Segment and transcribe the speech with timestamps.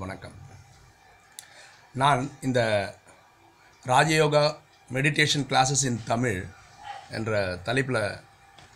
[0.00, 0.36] வணக்கம்.
[2.00, 2.60] நான் இந்த
[3.90, 4.42] Rajayoga
[4.94, 6.38] meditation classes in Tamil
[7.16, 7.98] என்ற தலைப்பில்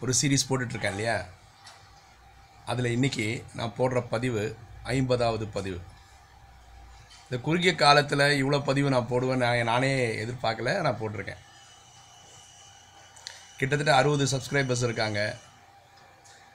[0.01, 1.17] ஒரு சீரீஸ் போட்டுட்ருக்கேன் இல்லையா?
[2.71, 3.27] அதில் இன்றைக்கி
[3.59, 4.45] நான் போடுற பதிவு
[4.95, 5.81] ஐம்பதாவது பதிவு.
[7.23, 9.93] இந்த குறுகிய காலத்தில் இவ்வளோ பதிவு நான் போடுவேன் நான் நானே
[10.25, 11.45] எதிர்பார்க்கல நான் போட்டிருக்கேன்.
[13.61, 15.21] கிட்டத்தட்ட அறுபது சப்ஸ்கிரைபர்ஸ் இருக்காங்க.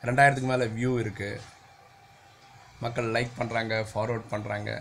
[0.10, 1.42] ரெண்டாயிரத்துக்கு மேலே வியூ இருக்குது
[2.86, 4.72] மக்கள் லைக் பண்ணுறாங்க ஃபார்வர்ட் பண்ணுறாங்க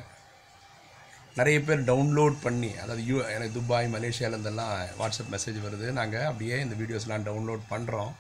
[1.39, 5.87] நிறைய பேர் டவுன்லோட் பண்ணி அதாவது யூ எனக்கு துபாய் மலேசியாவிலேருந்தெல்லாம் வாட்ஸ்அப் மெசேஜ் வருது.
[5.99, 8.13] நாங்கள் அப்படியே இந்த வீடியோஸ்லாம் டவுன்லோட் பண்ணுறோம்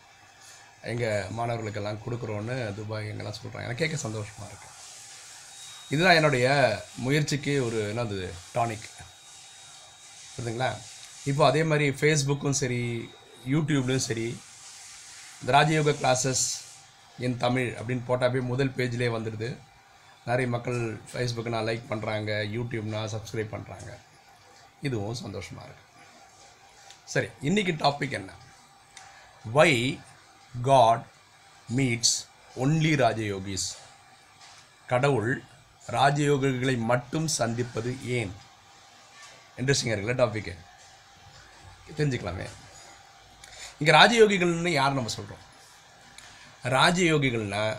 [0.92, 4.74] எங்கள் மாணவர்களுக்கெல்லாம் கொடுக்குறோன்னு துபாய் எங்கெல்லாம் சொல்கிறாங்க எனக்கு கேட்க சந்தோஷமாக இருக்குது
[5.94, 6.46] இதுதான் என்னுடைய
[7.06, 8.18] முயற்சிக்கு ஒரு என்னது
[8.56, 8.86] டானிக்
[10.32, 10.70] புரியுதுங்களா?
[11.30, 12.82] இப்போ அதே மாதிரி ஃபேஸ்புக்கும் சரி
[13.54, 14.26] யூடியூப்லேயும் சரி
[15.40, 16.44] இந்த ராஜயோக கிளாஸஸ்
[17.26, 19.48] இன் தமிழ் அப்படின்னு போட்டாவே முதல் பேஜ்லேயே வந்துடுது.
[20.28, 23.90] நிறைய மக்கள் ஃபேஸ்புக்கு லைக் பண்ணுறாங்க யூடியூப்னா சப்ஸ்கிரைப் பண்ணுறாங்க
[24.86, 25.86] இதுவும் சந்தோஷமாக இருக்குது
[27.12, 28.30] சரி இன்றைக்கி டாபிக் என்ன?
[29.56, 29.72] Why
[30.54, 31.04] God
[31.76, 32.16] meets
[32.56, 33.66] only Rajayogis?
[34.92, 35.32] கடவுள்
[35.96, 38.32] ராஜயோகிகளை மட்டும் சந்திப்பது ஏன்?
[39.58, 40.54] இன்ட்ரெஸ்டிங்காக இருக்குல்ல டாப்பிக்கு
[41.98, 42.46] தெரிஞ்சுக்கலாமே.
[43.78, 45.44] இங்கே ராஜயோகிகள்னு யார் நம்ம சொல்கிறோம்
[46.76, 47.78] ராஜயோகிகள்னால்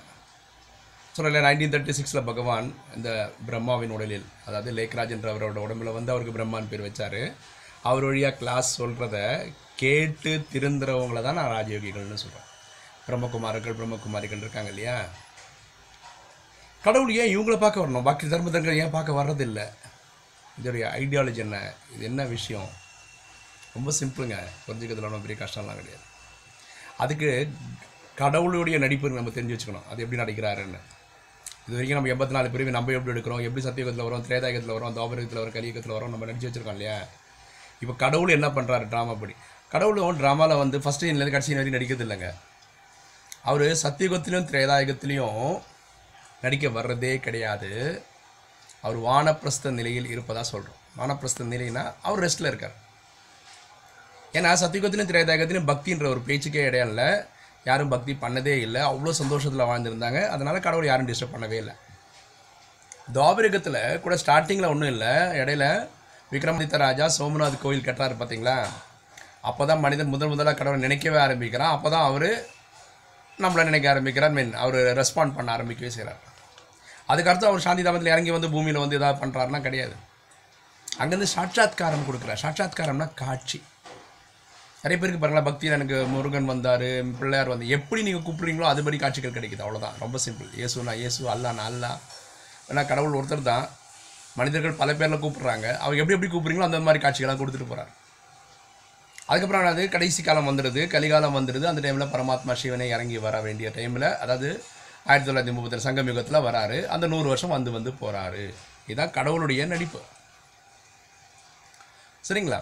[1.20, 6.36] சொல்லலை நைன்டீன் தேர்ட்டி சிக்ஸில் பகவான் இந்த பிரம்மாவின் உடலில் அதாவது லேக்ராஜ் என்ற அவரோட உடம்புல வந்து அவருக்கு
[6.38, 7.22] பிரம்மான் பேர் வச்சார்.
[7.84, 9.18] அவர் வழியாக கிளாஸ் சொல்கிறத
[9.76, 12.48] கேட்டு திருந்துறவங்கள தான் நான் ராஜயோகிகள்னு சொல்கிறேன்
[13.06, 14.98] பிரம்மகுமாரர்கள் பிரம்மகுமாரிகள் இருக்காங்க இல்லையா?
[16.84, 18.06] கடவுள் ஏன் இவங்கள பார்க்க வரணும்?
[18.08, 19.66] பாக்கி தர்மதங்கள் ஏன் பார்க்க வர்றதில்லை?
[20.60, 21.74] இதோடைய ஐடியாலஜி என்ன?
[21.96, 22.70] இது என்ன விஷயம்?
[23.74, 26.06] ரொம்ப சிம்பிளுங்க புரிஞ்சுக்கிறதுல ஒன்றும் பெரிய கஷ்டம்லாம் கிடையாது.
[26.98, 27.52] அதுக்கு
[28.16, 29.88] கடவுளுடைய நடிப்பு நம்ம தெரிஞ்சு வச்சுக்கணும்.
[29.92, 30.80] அது எப்படி நடிக்கிறாருன்னு.
[31.70, 33.42] இது வரைக்கும் நம்ம எண்பத்தி நாலு பிரிவு நம்ம எப்படி எடுக்கிறோம்?
[33.48, 34.24] எப்படி சத்தியுகத்தில் வரும்?
[34.28, 34.96] திரேதாயகத்தில் வரும்?
[34.96, 35.54] தோபரகத்தில் வரும்?
[35.58, 36.96] கலியுகத்தில் வரும் நம்ம நடிச்சு வச்சுருக்கோம் இல்லையா?
[37.80, 39.34] இப்போ கடவுள் என்ன பண்ணுறாரு ட்ராமா படி.
[39.74, 42.30] கடவுளும் ட்ராமாவில் வந்து ஃபஸ்ட் இன்லேருந்து கடைசி வரைக்கும் நடிக்கிறது இல்லைங்க.
[43.44, 45.62] அவர் சத்தியுகத்திலையும் திரேதாயுகத்திலையும்
[46.42, 47.72] நடிக்க வர்றதே கிடையாது.
[48.82, 52.76] அவர் வானப்பிரஸ்த நிலையில் இருப்பதாக சொல்கிறோம் வானப்பிரஸ்த நிலைனா அவர் ரெஸ்ட்டில் இருக்கார்.
[54.34, 57.10] ஏன்னா சத்தியுகத்திலையும் திரேதாயுகத்திலையும் பக்தின்ற ஒரு பேச்சுக்கே இடையில இல்லை
[57.68, 58.82] யாரும் பக்தி பண்ணதே இல்லை.
[58.90, 60.20] அவ்வளோ சந்தோஷத்தில் வாழ்ந்துருந்தாங்க.
[60.34, 61.76] அதனால் கடவுள் யாரும் டிஸ்டர்ப் பண்ணவே இல்லை.
[63.16, 65.14] துவாபரிகத்தில் கூட ஸ்டார்டிங்கில் ஒன்றும் இல்லை.
[65.42, 65.66] இடையில
[66.34, 68.58] விக்ரமாதித்த ராஜா சோமநாத் கோயில் கட்டுறாரு பார்த்தீங்களா
[69.50, 71.74] அப்போ தான் மனிதன் முதல் முதலாக கடவுளை நினைக்கவே ஆரம்பிக்கிறான்.
[71.76, 72.30] அப்போ தான் அவர்
[73.44, 74.34] நம்மளை நினைக்க ஆரம்பிக்கிறார்.
[74.38, 76.22] மீன் அவர் ரெஸ்பாண்ட் பண்ண ஆரம்பிக்கவே செய்கிறார்
[77.12, 79.96] அதுக்கடுத்து அவர் சாந்தி தாமத்தில் இறங்கி வந்து பூமியில் வந்து எதாவது பண்ணுறாருனா கிடையாது.
[80.88, 82.42] அங்கேருந்து சாட்சாத்காரம் கொடுக்குறார்.
[82.46, 83.60] சாட்சாத்காரம்னா காட்சி.
[84.84, 86.86] நிறைய பேருக்கு பாருங்களா பக்தியில் எனக்கு முருகன் வந்தார்
[87.20, 89.64] பிள்ளையார் வந்து எப்படி நீங்கள் கூப்பிட்றீங்களோ அதுபடி காட்சிகள் கிடைக்குது.
[89.66, 91.92] அவ்வளோதான் ரொம்ப சிம்பிள் இயேசுனா இயேசு அல்லானா அல்லா
[92.70, 93.66] ஏன்னா கடவுள் ஒருத்தர் தான்.
[94.40, 95.68] மனிதர்கள் பல பேரில் கூப்பிட்றாங்க.
[95.84, 97.92] அவங்க எப்படி எப்படி கூப்பிட்றீங்களோ அந்த மாதிரி காட்சிகளாக கொடுத்துட்டு போகிறார்
[99.30, 100.82] அதுக்கப்புறம் அது கடைசி காலம் வந்துடுது.
[100.96, 101.66] கலிகாலம் வந்துடுது.
[101.72, 104.50] அந்த டைமில் பரமாத்மா சிவனை இறங்கி வர வேண்டிய டைமில் அதாவது
[105.10, 106.80] ஆயிரத்தி தொள்ளாயிரத்தி முப்பத்தி சங்கம் யுகத்தில் வராரு.
[106.96, 108.44] அந்த நூறு வருஷம் வந்து வந்து போகிறாரு
[108.88, 110.02] இதுதான் கடவுளுடைய நடிப்பு.
[112.28, 112.60] சரிங்களா?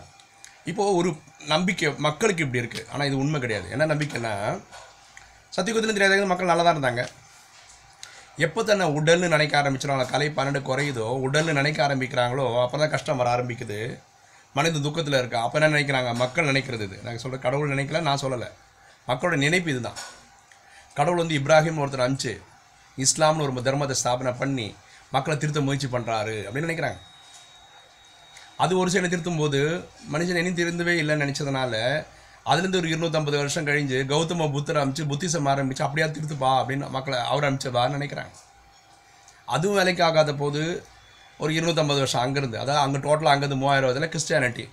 [0.71, 1.09] இப்போது ஒரு
[1.53, 3.67] நம்பிக்கை மக்களுக்கு இப்படி இருக்குது ஆனால் இது உண்மை கிடையாது.
[3.75, 4.33] என்ன நம்பிக்கைன்னா
[5.55, 7.03] சத்தியகுத்திலும் தெரியாத மக்கள் நல்லா தான் இருந்தாங்க.
[8.45, 13.29] எப்போ தன்னை உடல்னு நினைக்க ஆரம்பிச்சிடும் கலை பன்னெண்டு குறையுதோ உடல்னு நினைக்க ஆரம்பிக்கிறாங்களோ அப்போ தான் கஷ்டம் வர
[13.35, 13.79] ஆரம்பிக்குது.
[14.57, 15.39] மனித துக்கத்தில் இருக்கா.
[15.45, 16.11] அப்போ என்ன நினைக்கிறாங்க?
[16.21, 16.97] மக்கள் நினைக்கிறது இது.
[17.05, 18.49] நாங்கள் சொல்கிற கடவுள் நினைக்கல நான் சொல்லலை.
[19.09, 19.99] மக்களோட நினைப்பு இதுதான்.
[20.99, 22.33] கடவுள் வந்து இப்ராஹிம் ஒருத்தர் அனுப்பிச்சு
[23.05, 24.67] இஸ்லாம்னு ஒரு தர்மத்தை ஸ்தாபனை பண்ணி
[25.15, 26.99] மக்களை திருத்த முயற்சி பண்ணுறாரு அப்படின்னு நினைக்கிறாங்க.
[28.63, 29.59] அது ஒரு சில திருத்தும் போது
[30.13, 31.73] மனுஷன் இனி திருந்தவே இல்லைன்னு நினச்சதுனால
[32.49, 37.47] அதுலேருந்து ஒரு இருநூற்றம்பது வருஷம் கழிஞ்சு கௌதம புத்தர் அமைச்சு புத்திசம் ஆரம்பிச்சு அப்படியா திருத்துப்பா அப்படின்னு மக்களை அவர்
[37.49, 38.35] அமைச்சதான்னு நினைக்கிறாங்க.
[39.55, 40.61] அதுவும் வேலைக்கு ஆகாத போது
[41.43, 44.65] ஒரு இருநூற்றம்பது வருஷம் அங்கேருந்து அதாவது அங்கே டோட்டலாக அங்கேருந்து மூவாயிரம் வருதில் கிறிஸ்டியானிட்டி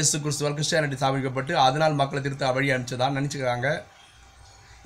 [0.00, 3.68] ஏசு கிறிஸ்துவால் கிறிஸ்டியானிட்டி ஸ்தாபிக்கப்பட்டு அதனால் மக்களை திருத்த வழி அனுப்பிச்சதான்னு நினச்சிக்கிறாங்க.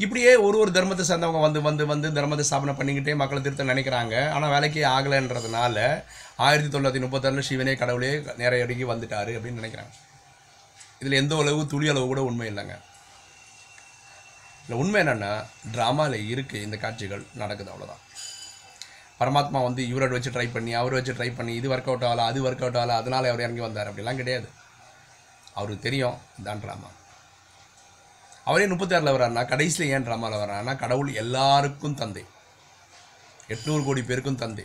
[0.05, 4.15] இப்படியே ஒரு ஒரு தர்மத்தை சேர்ந்தவங்க வந்து வந்து வந்து தர்மத்தை ஸ்தாபனை பண்ணிக்கிட்டே மக்களை திருத்த நினைக்கிறாங்க.
[4.35, 5.77] ஆனால் வேலைக்கே ஆகலைன்றதுனால
[6.47, 8.11] ஆயிரத்தி தொள்ளாயிரத்தி முப்பத்தாறில் சிவனே கடவுளே
[8.41, 9.93] நேரையடிக்கு வந்துட்டாரு அப்படின்னு நினைக்கிறாங்க.
[11.01, 12.77] இதில் எந்த அளவு துளி அளவு கூட உண்மை இல்லைங்க.
[14.65, 15.33] இல்லை உண்மை என்னென்னா
[15.75, 18.03] ட்ராமாவில் இருக்குது இந்த காட்சிகள் நடக்குது அவ்வளோதான்
[19.21, 22.39] பரமாத்மா வந்து இவரை வச்சு ட்ரை பண்ணி அவரை வச்சு ட்ரை பண்ணி இது ஒர்க் அவுட் ஆகல அது
[22.47, 23.91] ஒர்க் அவுட் ஆகலை அதனால் அவர் இறங்கி வந்தார்.
[23.91, 24.49] அப்படிலாம் கிடையாது.
[25.59, 26.91] அவருக்கு தெரியும் இதான் ட்ராமா
[28.51, 32.25] அவரே முப்பத்தாறில் வர்றாருனா கடைசியில் ஏன் ட்ராமாவில் வர்றாருனா கடவுள் எல்லாருக்கும் தந்தை.
[33.55, 34.65] எட்நூறு கோடி பேருக்கும் தந்தை.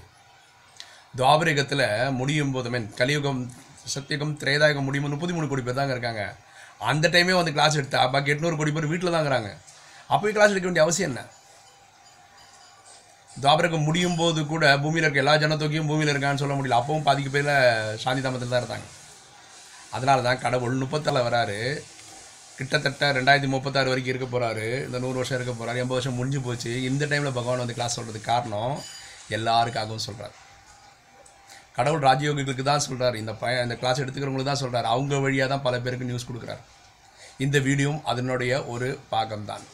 [1.20, 1.86] துவாபரிகத்தில்
[2.20, 3.42] முடியும் போது மீன் கலியுகம்
[3.94, 6.24] சத்தியகம் திரேதாயகம் முடியும் முப்பத்தி மூணு கோடி பேர் தாங்க இருக்காங்க.
[6.92, 9.50] அந்த டைமே வந்து கிளாஸ் எடுத்தா பாக்கி எட்நூறு கோடி பேர் வீட்டில் தாங்கிறாங்க
[10.14, 11.22] அப்போயும் கிளாஸ் எடுக்க வேண்டிய அவசியம் என்ன?
[13.44, 16.80] துவாபரகம் முடியும் போது கூட பூமியில் இருக்க எல்லா ஜனத்தொகையும் பூமியில் இருக்கான்னு சொல்ல முடியல.
[16.82, 18.88] அப்பவும் பாதிக்கு பேரில் சாந்தி தாமத்தில் தான் இருந்தாங்க.
[19.98, 21.60] அதனால தான் கடவுள் முப்பத்தில் வராரு
[22.62, 26.72] கிட்டத்தட்ட ரெண்டாயிரத்தி முப்பத்தாறு வரைக்கும் இருக்க போகிறாரு இந்த நூறு வருஷம் இருக்க போகிறாரு எண்பது வருஷம் முடிஞ்சு போச்சு.
[26.90, 28.76] இந்த டைமில் பகவான் வந்து கிளாஸ் சொல்கிறதுக்கு காரணம்
[29.38, 30.36] எல்லாருக்காகவும் சொல்கிறார்
[31.78, 35.76] கடவுள் ராஜயோகிகளுக்கு தான் சொல்கிறார் இந்த பய இந்த கிளாஸ் எடுத்துக்கிறவங்களுக்கு தான் சொல்கிறார் அவங்க வழியாக தான் பல
[35.86, 36.62] பேருக்கு நியூஸ் கொடுக்குறாரு.
[37.46, 39.66] இந்த வீடியோவும் அதனுடைய ஒரு பாகம்தான்.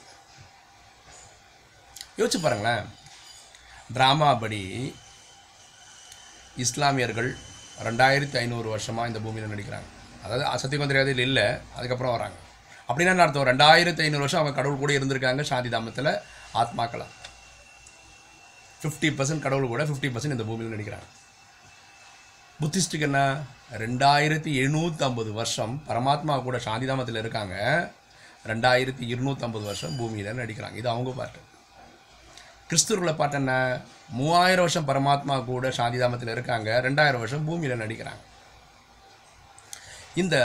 [2.20, 2.86] யோசிச்சு பாருங்களேன்.
[3.98, 4.64] ட்ராமா படி
[6.66, 7.32] இஸ்லாமியர்கள்
[7.90, 9.90] ரெண்டாயிரத்தி ஐநூறு வருஷமாக இந்த பூமியில் நடிக்கிறாங்க.
[10.26, 11.48] அதாவது சத்தியகுந்திரியாதையில் இல்லை.
[11.78, 12.38] அதுக்கப்புறம் வராங்க.
[12.88, 13.46] அப்படின்னா என்ன அர்த்தம்?
[13.46, 16.12] ரெண்டாயிரத்தி ஐநூறு வருஷம் அவங்க கடவுள் கூட இருந்திருக்காங்க சாந்தி தாமத்தில்
[16.54, 17.14] ஆத்மாக்களாக
[18.82, 21.08] ஃபிஃப்டி பர்சன்ட் கடவுள் கூட ஃபிஃப்டி பர்சன்ட் இந்த பூமியில் நடிக்கிறாங்க.
[22.62, 23.20] புத்திஸ்டுக்கு என்ன?
[23.72, 27.56] ரெண்டாயிரத்தி எழுநூற்றம்பது வருஷம் பரமாத்மா கூட சாந்திதாமத்தில் இருக்காங்க.
[28.48, 30.76] ரெண்டாயிரத்தி இருநூற்றம்பது வருஷம் பூமியில் நடிக்கிறாங்க.
[30.76, 31.40] இது அவங்க பாட்டு.
[32.70, 33.82] கிறிஸ்துவர்களை பாட்டு என்ன?
[34.10, 36.82] மூவாயிரம் வருஷம் பரமாத்மா கூட சாந்திதாமத்தில் இருக்காங்க.
[36.84, 38.24] ரெண்டாயிரம் வருஷம் பூமியில் நடிக்கிறாங்க.
[40.16, 40.36] இந்த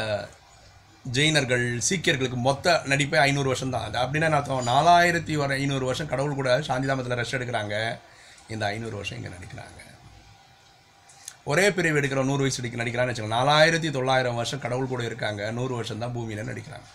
[1.16, 6.38] ஜெயினர்கள் சீக்கியர்களுக்கு மொத்த நடிப்பே ஐநூறு வருஷம் தான் அது அப்படின்னா நான் நாலாயிரத்தி ஒரு ஐநூறு வருஷம் கடவுள்
[6.40, 7.76] கூட சாந்திதாமத்தில் ரெஸ்ட் எடுக்கிறாங்க.
[8.54, 9.80] இந்த ஐநூறு வருஷம் இங்கே நடிக்கிறாங்க.
[11.50, 13.38] ஒரே பிரிவு எடுக்கிற நூறு வயசு அடிக்க நடிக்கிறான்னு வச்சுக்கோங்க.
[13.38, 15.50] நாலாயிரத்தி தொள்ளாயிரம் வருஷம் கடவுள் கூட இருக்காங்க.
[15.58, 16.88] நூறு வருஷம் தான் பூமியில் நடிக்கிறாங்க.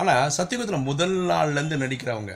[0.00, 2.34] ஆனால் சத்தியகுத்தில் முதல் நாள்லேருந்து நடிக்கிறவங்க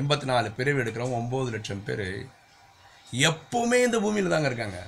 [0.00, 2.06] எண்பத்தி நாலு பிரிவு எடுக்கிறவங்க ஒம்பது லட்சம் பேர்
[3.30, 4.78] எப்போவுமே இந்த பூமியில் தாங்க இருக்காங்க.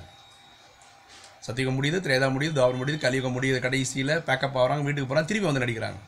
[1.45, 5.63] சத்தியுகம் முடியுது திரேதா முடியுது தாவரம் முடியுது கலியுகம் முடியுது கடைசியில் பேக்கப் ஆகிறாங்க வீட்டுக்கு போகிறாங்க திருப்பி வந்து
[5.63, 5.99] நடிக்கிறாங்க.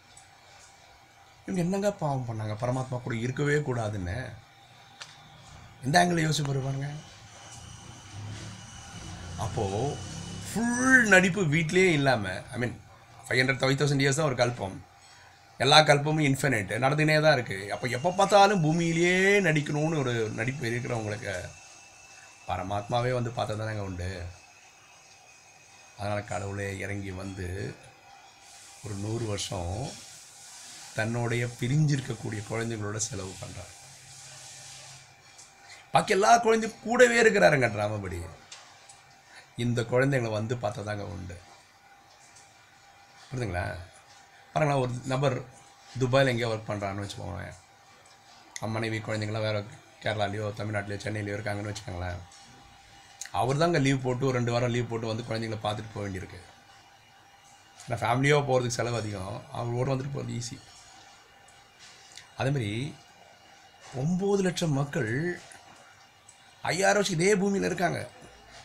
[1.46, 2.56] இவங்க என்னங்க பாவம் பண்ணாங்க?
[2.64, 4.18] பரமாத்மா கூட இருக்கவே கூடாதுன்னு.
[5.86, 6.90] எந்த ஆங்கிள் யோசிச்சு பாருங்க.
[9.46, 9.82] அப்போது
[10.50, 12.76] ஃபுல் நடிப்பு வீட்லேயே இல்லாமல் I mean
[13.26, 14.76] five hundred five thousand years தான் ஒரு கல்பம்.
[15.66, 19.16] எல்லா கல்பமும் இன்ஃபினைட் நடந்துனே தான் இருக்குது அப்போ எப்போ பார்த்தாலும் பூமியிலேயே
[19.48, 21.36] நடிக்கணும்னு ஒரு நடிப்பு இருக்கிறவங்களுக்கு
[22.50, 24.10] பரமாத்மாவே வந்து பார்த்தா தானேங்க உண்டு.
[25.98, 27.48] அதனால் கடவுளே இறங்கி வந்து
[28.84, 29.72] ஒரு நூறு வருஷம்
[30.98, 33.74] தன்னுடைய பிரிஞ்சிருக்கக்கூடிய குழந்தைங்களோட செலவு பண்ணுறார்
[35.92, 38.20] பாக்கி எல்லா குழந்தையும் கூடவே இருக்கிறாருங்க ட்ராமபடி
[39.66, 41.38] இந்த குழந்தைங்களை வந்து பார்த்தா தாங்க உண்டு.
[43.30, 43.64] புரியுதுங்களா?
[44.52, 45.36] பாருங்களேன் ஒரு நபர்
[46.00, 47.48] துபாயில் எங்கேயோ ஒர்க் பண்ணுறான்னு வச்சுக்கோங்க
[48.76, 49.62] மனைவி குழந்தைங்களாம் வேறு
[50.04, 52.22] கேரளாலேயோ தமிழ்நாட்டிலையோ சென்னையிலையோ இருக்காங்கன்னு வச்சுக்கோங்களேன்.
[53.32, 56.40] அவர் தாங்க லீவ் போட்டு ஒரு ரெண்டு வாரம் லீவ் போட்டு வந்து குழந்தைங்கள பார்த்துட்டு போக வேண்டியிருக்கு.
[57.84, 59.42] ஏன்னா ஃபேமிலியாக போகிறதுக்கு செலவு அதிகம்.
[59.52, 60.58] அவர் ஓட வந்துட்டு போகிறது ஈஸி
[62.40, 62.72] அதேமாரி
[64.02, 65.12] ஒம்பது லட்சம் மக்கள்
[66.64, 68.00] ஐயாயிரம் வருஷம் இதே பூமியில் இருக்காங்க.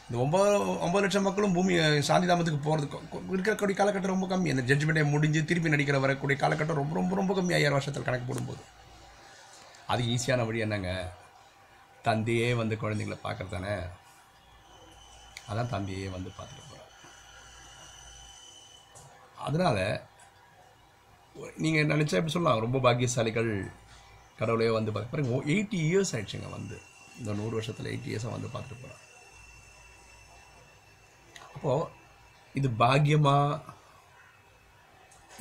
[0.07, 0.55] இந்த ஒம்பது
[0.87, 1.75] ஒம்பது லட்சம் மக்களும் பூமி
[2.09, 4.53] சாந்தி தாமத்துக்கு போகிறதுக்கு இருக்கக்கூடிய காலகட்டம் ரொம்ப கம்மி.
[4.55, 8.63] அந்த ஜட்ஜ்மெண்ட்டை முடிஞ்சு திருப்பி நடிக்கிற வரக்கூடிய காலகட்டம் ரொம்ப ரொம்ப ரொம்ப கம்மி ஐயாயிரம் வருஷத்தில் கணக்கு போடும்போது.
[9.93, 10.93] அது ஈஸியான வழி என்னங்க?
[12.09, 13.75] தந்தையே வந்து குழந்தைங்கள பார்க்குறது தானே
[15.53, 16.91] அதான் தம்பியே வந்து பார்த்துட்டு போகிறார்
[19.49, 19.85] அதனால்
[21.65, 22.65] நீங்கள் நினச்சா எப்படி சொல்லலாம்.
[22.65, 23.51] ரொம்ப பாக்கியசாலிகள்
[24.41, 26.77] கடவுளையே வந்து பார்த்து பாருங்க எயிட்டி இயர்ஸ் ஆயிடுச்சுங்க வந்து.
[27.21, 29.01] இந்த நூறு வருஷத்தில் எயிட்டி இயர்ஸாக வந்து பார்த்துட்டு போகிறார்
[31.55, 31.91] அப்போது
[32.59, 33.37] இது பாக்கியமா?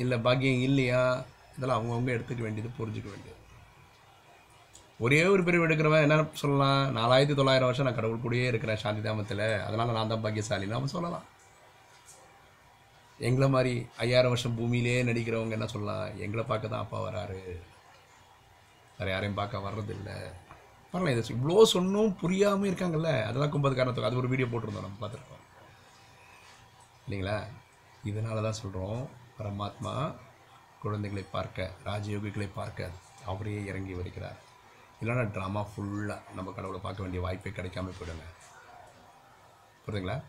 [0.03, 1.03] இல்லை பாக்கியம் இல்லையா?
[1.55, 3.40] இதெல்லாம் அவங்கவுங்க எடுத்துக்க வேண்டியது புரிஞ்சுக்க வேண்டியது.
[5.05, 6.81] ஒரே ஒரு பிரிவு எடுக்கிறவன் என்ன சொல்லலாம்?
[6.97, 9.47] நாலாயிரத்தி தொள்ளாயிரம் வருஷம் நான் கடவுள் கூடயே இருக்கிறேன் சாந்தி தாமத்தில்.
[9.67, 11.25] அதனால் நான் தான் பாக்கியசாலின்னு அவன் சொல்லலாம்.
[13.27, 16.05] எங்களை மாதிரி ஐயாயிரம் வருஷம் பூமியிலே நடிக்கிறவங்க என்ன சொல்லலாம்?
[16.25, 17.39] எங்களை பார்க்க தான் அப்பா வராரு.
[18.97, 20.17] வேறு யாரையும் பார்க்க வர்றதில்லை.
[20.91, 23.11] பரவாயில்ல இதை இவ்வளோ சொன்னும் புரியாமல் இருக்காங்கல்ல?
[23.27, 25.43] அதெல்லாம் கும்பது காரணத்துக்கு அது ஒரு வீடியோ போட்டிருந்தோம் நம்ம பார்த்துருக்கோம்.
[27.05, 27.37] இல்லைங்களா?
[28.11, 29.01] இதனால தான் சொல்கிறோம்
[29.39, 29.95] பரமாத்மா
[30.83, 32.89] குழந்தைகளை பார்க்க ராஜயோகிகளை பார்க்க
[33.31, 34.39] அவரே இறங்கி வருகிறார்.
[35.01, 38.23] இல்லைன்னா ட்ராமா ஃபுல்லாக நம்ம கடவுளை பார்க்க வேண்டிய வாய்ப்பே கிடைக்காம போயிடுங்க.
[39.87, 40.23] புரியுதுங்களா?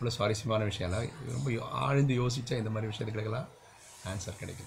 [0.00, 3.46] இவ்வளோ சுவாரஸ்யமான விஷயம்ல ரொம்ப யோ- ஆழ்ந்து யோசித்தா இந்த மாதிரி விஷயத்துகளுக்கெல்லாம்
[4.04, 4.64] ஆன்சர் கிடைக்குது.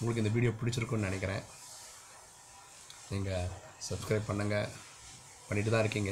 [0.00, 1.42] உங்களுக்கு இந்த வீடியோ பிடிச்சிருக்குன்னு நினைக்கிறேன்.
[3.10, 3.48] நீங்கள்
[3.90, 4.68] சப்ஸ்கிரைப் பண்ணுங்கள்
[5.48, 6.10] பண்ணிட்டு தான் இருக்கீங்க.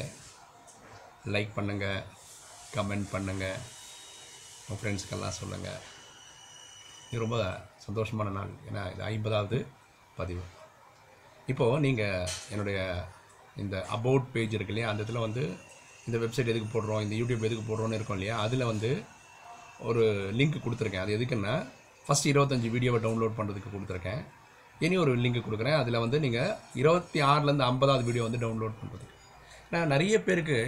[1.25, 2.03] லைக் பண்ணுங்கள்
[2.75, 3.57] கமெண்ட் பண்ணுங்கள்
[4.69, 5.79] உங்கள் ஃப்ரெண்ட்ஸுக்கெல்லாம் சொல்லுங்கள்
[7.11, 8.51] இது ரொம்ப சந்தோஷமான நாள்.
[8.73, 9.67] ஏன்னா இது ஐம்பதாவது
[10.17, 10.43] பதிவு.
[11.51, 12.79] இப்போது நீங்கள் என்னுடைய
[13.63, 15.43] இந்த அபவுட் பேஜ் இருக்கு இல்லையா அந்த இதில் வந்து
[16.07, 18.91] இந்த வெப்சைட் எதுக்கு போடுறோம் இந்த யூடியூப் எதுக்கு போடுறோம்னு இருக்கும் இல்லையா அதில் வந்து
[19.89, 20.03] ஒரு
[20.39, 21.05] லிங்க் கொடுத்துருக்கேன்.
[21.05, 21.55] அது எதுக்குன்னா
[22.07, 24.23] ஃபஸ்ட் இருபத்தஞ்சி வீடியோவை டவுன்லோட் பண்ணுறதுக்கு கொடுத்துருக்கேன்.
[24.87, 25.79] இனி ஒரு லிங்க் கொடுக்குறேன்.
[25.81, 29.19] அதில் வந்து நீங்கள் இருபத்தி ஆறுலேருந்து ஐம்பதாவது வீடியோ வந்து டவுன்லோட் பண்ணுறதுக்கு
[29.67, 30.59] ஏன்னா நிறைய பேருக்கு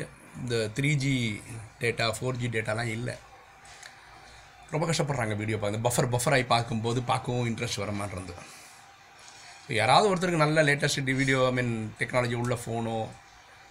[0.43, 1.15] இந்த three G
[1.83, 3.15] data four G டேட்டாலாம் இல்லை.
[4.75, 8.35] ரொம்ப கஷ்டப்படுறாங்க வீடியோ பார்க்க பஃபர் பஃபர் ஆகி பார்க்கும்போது பார்க்கவும் இன்ட்ரெஸ்ட் வர மாட்டேறது
[9.65, 12.97] ஸோ யாராவது ஒருத்தருக்கு நல்ல latest video I mean technology உள்ள ஃபோனோ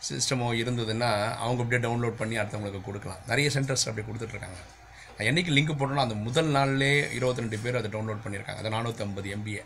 [0.07, 1.09] சிஸ்டமோ இருந்ததுன்னா
[1.43, 3.19] அவங்க அப்படியே டவுன்லோட் பண்ணி அடுத்தவங்களுக்கு கொடுக்கலாம்.
[3.31, 4.59] நிறைய சென்டர்ஸ் அப்படி கொடுத்துட்ருக்காங்க.
[5.15, 8.61] நான் என்னைக்கு லிங்க் போட்டோன்னா அந்த முதல் நாள்லேயே இருபத்தி ரெண்டு பேர் அதை டவுன்லோட் பண்ணியிருக்காங்க.
[8.63, 9.63] அது நானூற்றம்பது எம்பிஏ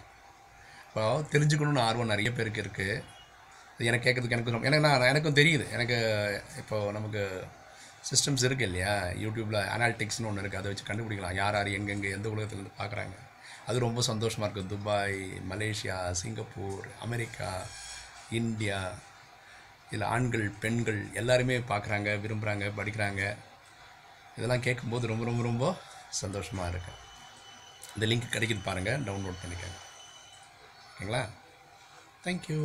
[0.88, 1.03] இப்போ
[1.34, 2.98] தெரிஞ்சுக்கணுன்னு ஆர்வம் நிறைய பேருக்கு இருக்குது
[3.74, 5.65] அது எனக்கு கேட்கறதுக்கு எனக்கு எனக்கு நான் எனக்கும் தெரியுது.
[5.77, 5.98] எனக்கு
[6.63, 7.24] இப்போது நமக்கு
[8.10, 8.93] சிஸ்டம்ஸ் இருக்குது இல்லையா?
[9.24, 11.38] யூடியூப்பில் அனாலிட்டிக்ஸ்னு ஒன்று இருக்குது அதை வச்சு கண்டுபிடிக்கலாம்.
[11.41, 13.15] யார் யார் எங்கெங்கே எந்த உலகத்துலேருந்து பார்க்குறாங்க?
[13.68, 15.18] அது ரொம்ப சந்தோஷமாக இருக்குது Dubai
[15.52, 17.50] Malaysia Singapore America
[18.40, 18.78] India
[19.88, 23.24] இதில் ஆண்கள் பெண்கள் எல்லாருமே பார்க்குறாங்க விரும்புகிறாங்க படிக்கிறாங்க.
[24.38, 25.66] இதெல்லாம் கேட்கும்போது ரொம்ப ரொம்ப ரொம்ப
[26.22, 27.00] சந்தோஷமாக இருக்கும்
[27.96, 29.78] இந்த லிங்க் கிடைக்குது பாருங்கள் டவுன்லோட் பண்ணிக்கோங்க.
[30.90, 31.24] ஓகேங்களா?
[32.26, 32.60] தேங்க்யூ